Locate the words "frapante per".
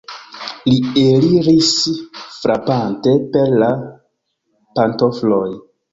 2.37-3.47